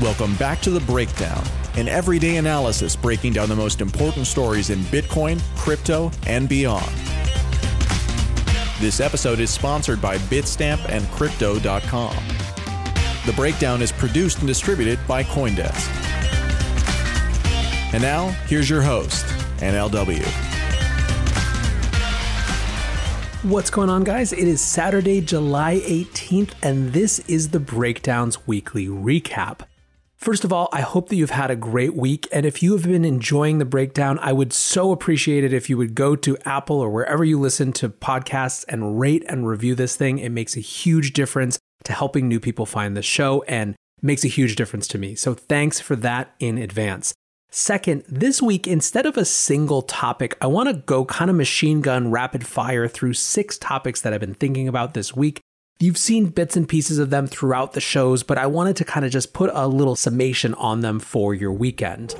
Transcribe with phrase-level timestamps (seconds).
[0.00, 1.44] Welcome back to The Breakdown,
[1.76, 6.90] an everyday analysis breaking down the most important stories in Bitcoin, crypto, and beyond.
[8.78, 12.16] This episode is sponsored by Bitstamp and Crypto.com.
[13.26, 15.90] The Breakdown is produced and distributed by Coindesk.
[17.92, 19.26] And now, here's your host,
[19.58, 20.24] NLW.
[23.42, 24.32] What's going on, guys?
[24.32, 29.66] It is Saturday, July 18th, and this is the Breakdowns Weekly Recap.
[30.20, 32.28] First of all, I hope that you've had a great week.
[32.30, 35.78] And if you have been enjoying the breakdown, I would so appreciate it if you
[35.78, 39.96] would go to Apple or wherever you listen to podcasts and rate and review this
[39.96, 40.18] thing.
[40.18, 44.28] It makes a huge difference to helping new people find the show and makes a
[44.28, 45.14] huge difference to me.
[45.14, 47.14] So thanks for that in advance.
[47.50, 51.80] Second, this week, instead of a single topic, I want to go kind of machine
[51.80, 55.40] gun rapid fire through six topics that I've been thinking about this week
[55.82, 59.06] You've seen bits and pieces of them throughout the shows, but I wanted to kind
[59.06, 62.14] of just put a little summation on them for your weekend.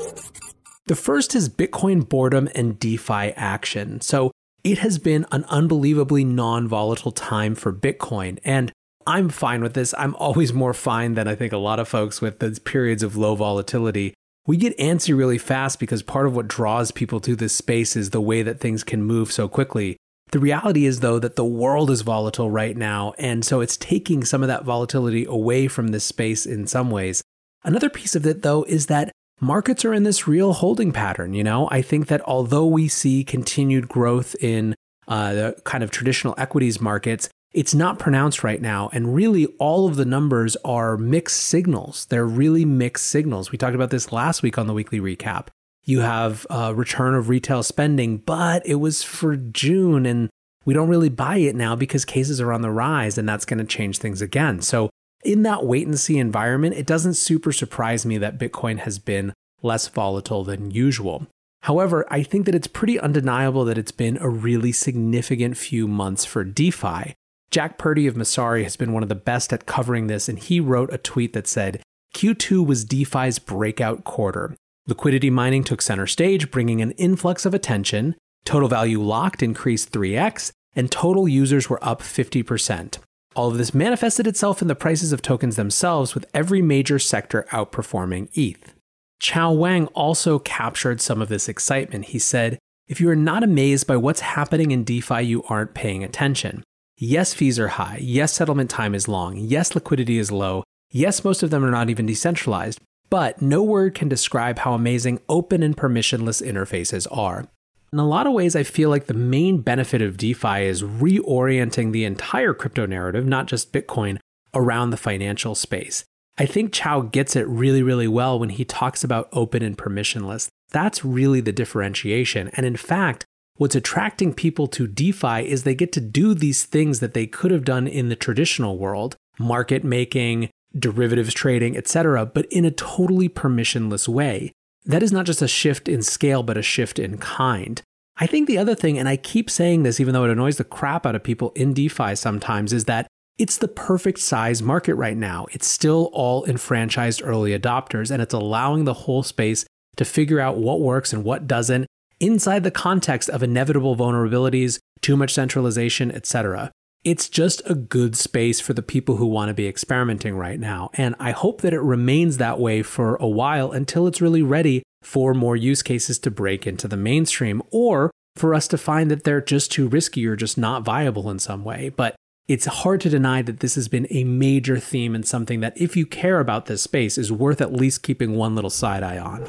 [0.86, 4.00] The first is Bitcoin boredom and DeFi action.
[4.00, 4.30] So
[4.64, 8.38] it has been an unbelievably non volatile time for Bitcoin.
[8.44, 8.72] And
[9.06, 9.94] I'm fine with this.
[9.98, 13.18] I'm always more fine than I think a lot of folks with those periods of
[13.18, 14.14] low volatility.
[14.46, 18.08] We get antsy really fast because part of what draws people to this space is
[18.08, 19.98] the way that things can move so quickly.
[20.32, 23.14] The reality is, though, that the world is volatile right now.
[23.18, 27.22] And so it's taking some of that volatility away from this space in some ways.
[27.64, 31.34] Another piece of it, though, is that markets are in this real holding pattern.
[31.34, 34.76] You know, I think that although we see continued growth in
[35.08, 38.88] uh, the kind of traditional equities markets, it's not pronounced right now.
[38.92, 42.06] And really, all of the numbers are mixed signals.
[42.06, 43.50] They're really mixed signals.
[43.50, 45.48] We talked about this last week on the weekly recap
[45.84, 50.30] you have a return of retail spending, but it was for June and
[50.64, 53.58] we don't really buy it now because cases are on the rise and that's going
[53.58, 54.60] to change things again.
[54.60, 54.90] So,
[55.22, 59.34] in that wait and see environment, it doesn't super surprise me that Bitcoin has been
[59.62, 61.26] less volatile than usual.
[61.62, 66.24] However, I think that it's pretty undeniable that it's been a really significant few months
[66.24, 67.14] for DeFi.
[67.50, 70.60] Jack Purdy of Messari has been one of the best at covering this, and he
[70.60, 71.82] wrote a tweet that said,
[72.14, 74.54] Q2 was DeFi's breakout quarter.
[74.86, 78.16] Liquidity mining took center stage, bringing an influx of attention.
[78.44, 82.98] Total value locked increased 3x, and total users were up 50%.
[83.36, 87.46] All of this manifested itself in the prices of tokens themselves, with every major sector
[87.50, 88.74] outperforming ETH.
[89.22, 92.06] Qiao Wang also captured some of this excitement.
[92.06, 92.58] He said,
[92.88, 96.64] If you are not amazed by what's happening in DeFi, you aren't paying attention.
[96.96, 97.98] Yes, fees are high.
[98.00, 99.36] Yes, settlement time is long.
[99.36, 100.64] Yes, liquidity is low.
[100.90, 102.80] Yes, most of them are not even decentralized
[103.10, 107.48] but no word can describe how amazing open and permissionless interfaces are.
[107.92, 111.90] In a lot of ways, I feel like the main benefit of DeFi is reorienting
[111.90, 114.18] the entire crypto narrative, not just Bitcoin,
[114.54, 116.04] around the financial space.
[116.38, 120.48] I think Qiao gets it really, really well when he talks about open and permissionless.
[120.70, 122.48] That's really the differentiation.
[122.54, 123.24] And in fact,
[123.56, 127.50] what's attracting people to DeFi is they get to do these things that they could
[127.50, 130.48] have done in the traditional world market making,
[130.78, 134.52] derivatives trading, etc., but in a totally permissionless way.
[134.84, 137.82] That is not just a shift in scale, but a shift in kind.
[138.16, 140.64] I think the other thing, and I keep saying this even though it annoys the
[140.64, 143.06] crap out of people in DeFi sometimes, is that
[143.38, 145.46] it's the perfect size market right now.
[145.52, 149.64] It's still all enfranchised early adopters, and it's allowing the whole space
[149.96, 151.86] to figure out what works and what doesn't
[152.20, 156.70] inside the context of inevitable vulnerabilities, too much centralization, etc.
[157.02, 160.90] It's just a good space for the people who want to be experimenting right now.
[160.94, 164.82] And I hope that it remains that way for a while until it's really ready
[165.02, 169.24] for more use cases to break into the mainstream or for us to find that
[169.24, 171.88] they're just too risky or just not viable in some way.
[171.88, 172.16] But
[172.48, 175.96] it's hard to deny that this has been a major theme and something that, if
[175.96, 179.46] you care about this space, is worth at least keeping one little side eye on.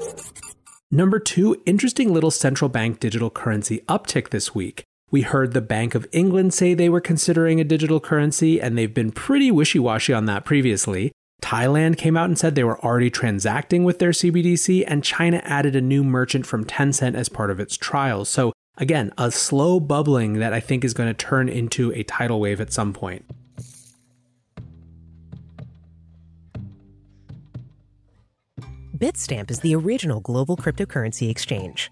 [0.90, 4.86] Number two, interesting little central bank digital currency uptick this week.
[5.12, 8.94] We heard the Bank of England say they were considering a digital currency, and they've
[8.94, 11.12] been pretty wishy washy on that previously.
[11.44, 15.76] Thailand came out and said they were already transacting with their CBDC, and China added
[15.76, 18.30] a new merchant from Tencent as part of its trials.
[18.30, 22.40] So, again, a slow bubbling that I think is going to turn into a tidal
[22.40, 23.26] wave at some point.
[28.98, 31.92] Bitstamp is the original global cryptocurrency exchange.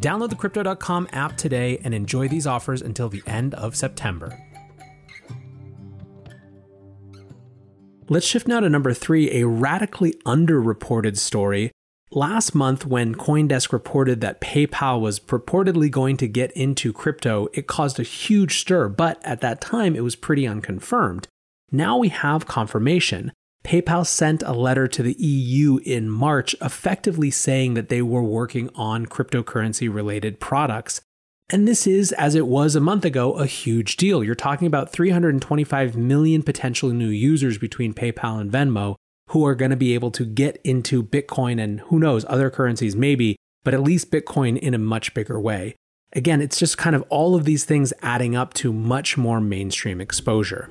[0.00, 4.36] Download the Crypto.com app today and enjoy these offers until the end of September.
[8.08, 11.70] Let's shift now to number three a radically underreported story.
[12.10, 17.68] Last month, when Coindesk reported that PayPal was purportedly going to get into crypto, it
[17.68, 21.28] caused a huge stir, but at that time it was pretty unconfirmed.
[21.70, 23.30] Now we have confirmation.
[23.64, 28.70] PayPal sent a letter to the EU in March effectively saying that they were working
[28.74, 31.00] on cryptocurrency related products.
[31.50, 34.24] And this is, as it was a month ago, a huge deal.
[34.24, 38.96] You're talking about 325 million potential new users between PayPal and Venmo
[39.30, 42.96] who are going to be able to get into Bitcoin and who knows, other currencies
[42.96, 45.76] maybe, but at least Bitcoin in a much bigger way.
[46.14, 50.00] Again, it's just kind of all of these things adding up to much more mainstream
[50.00, 50.68] exposure.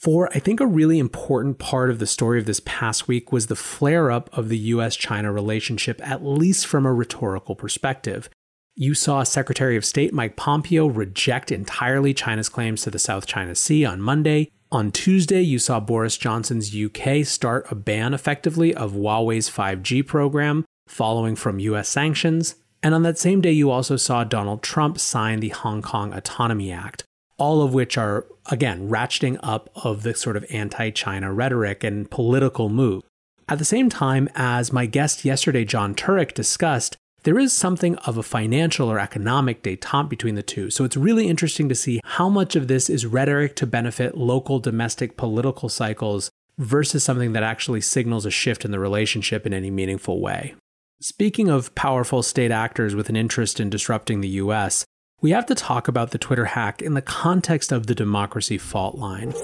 [0.00, 3.48] For I think a really important part of the story of this past week was
[3.48, 8.30] the flare up of the US China relationship, at least from a rhetorical perspective.
[8.76, 13.56] You saw Secretary of State Mike Pompeo reject entirely China's claims to the South China
[13.56, 14.52] Sea on Monday.
[14.70, 20.64] On Tuesday, you saw Boris Johnson's UK start a ban effectively of Huawei's 5G program
[20.86, 22.54] following from US sanctions.
[22.84, 26.70] And on that same day, you also saw Donald Trump sign the Hong Kong Autonomy
[26.70, 27.02] Act,
[27.38, 32.10] all of which are, again, ratcheting up of the sort of anti China rhetoric and
[32.10, 33.02] political move.
[33.48, 38.16] At the same time, as my guest yesterday, John Turek, discussed, there is something of
[38.16, 40.70] a financial or economic detente between the two.
[40.70, 44.60] So it's really interesting to see how much of this is rhetoric to benefit local
[44.60, 49.70] domestic political cycles versus something that actually signals a shift in the relationship in any
[49.70, 50.54] meaningful way.
[51.00, 54.84] Speaking of powerful state actors with an interest in disrupting the US,
[55.20, 58.96] we have to talk about the Twitter hack in the context of the democracy fault
[58.96, 59.34] line.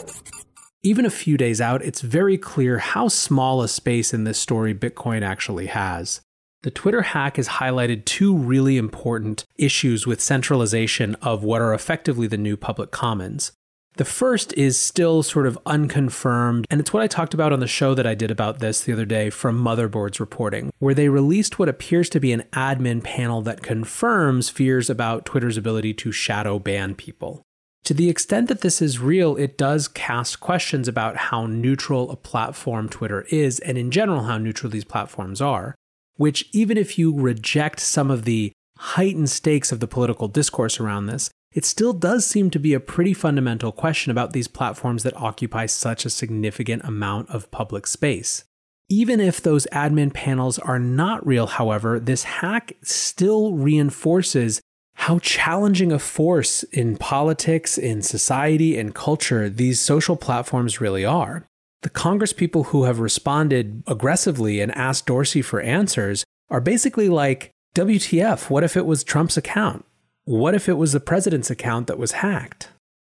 [0.82, 4.74] Even a few days out, it's very clear how small a space in this story
[4.74, 6.20] Bitcoin actually has.
[6.62, 12.26] The Twitter hack has highlighted two really important issues with centralization of what are effectively
[12.26, 13.52] the new public commons.
[13.96, 17.66] The first is still sort of unconfirmed, and it's what I talked about on the
[17.66, 21.58] show that I did about this the other day from Motherboards reporting, where they released
[21.58, 26.58] what appears to be an admin panel that confirms fears about Twitter's ability to shadow
[26.58, 27.42] ban people.
[27.84, 32.16] To the extent that this is real, it does cast questions about how neutral a
[32.16, 35.76] platform Twitter is, and in general, how neutral these platforms are
[36.16, 41.06] which, even if you reject some of the heightened stakes of the political discourse around
[41.06, 45.16] this, it still does seem to be a pretty fundamental question about these platforms that
[45.16, 48.44] occupy such a significant amount of public space.
[48.88, 54.60] Even if those admin panels are not real, however, this hack still reinforces
[54.96, 61.46] how challenging a force in politics, in society, and culture these social platforms really are.
[61.82, 67.50] The Congress people who have responded aggressively and asked Dorsey for answers are basically like,
[67.74, 69.84] WTF, what if it was Trump's account?
[70.26, 72.70] What if it was the president's account that was hacked?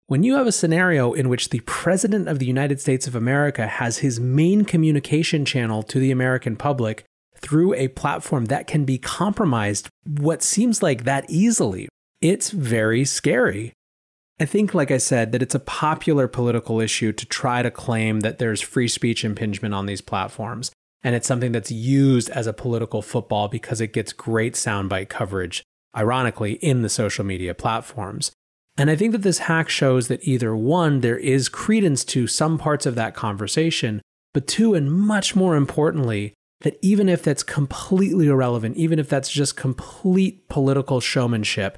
[0.06, 3.66] When you have a scenario in which the President of the United States of America
[3.66, 7.04] has his main communication channel to the American public
[7.36, 11.88] through a platform that can be compromised what seems like that easily,
[12.20, 13.72] it's very scary.
[14.38, 18.20] I think, like I said, that it's a popular political issue to try to claim
[18.20, 20.70] that there's free speech impingement on these platforms.
[21.02, 25.62] And it's something that's used as a political football because it gets great soundbite coverage,
[25.96, 28.32] ironically, in the social media platforms.
[28.76, 32.58] And I think that this hack shows that either one, there is credence to some
[32.58, 34.00] parts of that conversation,
[34.32, 39.30] but two, and much more importantly, that even if that's completely irrelevant, even if that's
[39.30, 41.76] just complete political showmanship,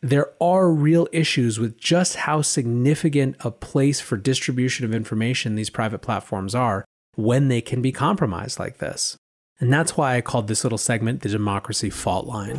[0.00, 5.70] there are real issues with just how significant a place for distribution of information these
[5.70, 9.16] private platforms are when they can be compromised like this.
[9.60, 12.58] And that's why I called this little segment the democracy fault line.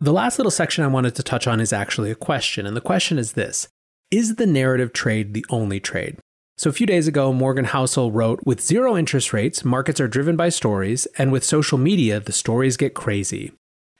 [0.00, 2.80] The last little section I wanted to touch on is actually a question, and the
[2.80, 3.66] question is this
[4.12, 6.18] Is the narrative trade the only trade?
[6.56, 10.36] So, a few days ago, Morgan Housel wrote With zero interest rates, markets are driven
[10.36, 13.50] by stories, and with social media, the stories get crazy.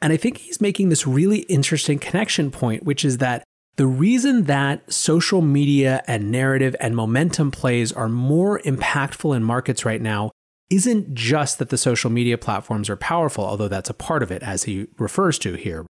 [0.00, 3.42] And I think he's making this really interesting connection point, which is that
[3.74, 9.84] the reason that social media and narrative and momentum plays are more impactful in markets
[9.84, 10.30] right now
[10.70, 14.42] isn't just that the social media platforms are powerful, although that's a part of it,
[14.42, 15.86] as he refers to here.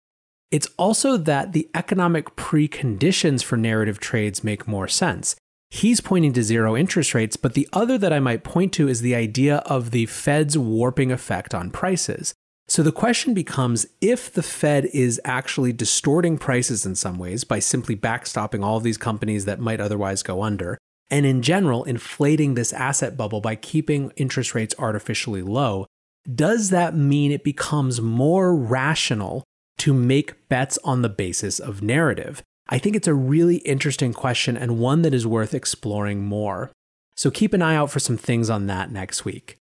[0.50, 5.34] It's also that the economic preconditions for narrative trades make more sense.
[5.70, 9.00] He's pointing to zero interest rates, but the other that I might point to is
[9.00, 12.34] the idea of the Fed's warping effect on prices.
[12.68, 17.58] So the question becomes if the Fed is actually distorting prices in some ways by
[17.58, 20.76] simply backstopping all of these companies that might otherwise go under,
[21.10, 25.86] and in general, inflating this asset bubble by keeping interest rates artificially low,
[26.32, 29.44] does that mean it becomes more rational
[29.78, 32.42] to make bets on the basis of narrative?
[32.68, 36.70] I think it's a really interesting question and one that is worth exploring more.
[37.16, 39.58] So keep an eye out for some things on that next week.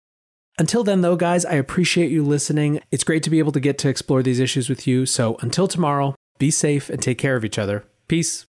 [0.56, 2.80] Until then, though, guys, I appreciate you listening.
[2.92, 5.04] It's great to be able to get to explore these issues with you.
[5.04, 7.84] So until tomorrow, be safe and take care of each other.
[8.06, 8.46] Peace.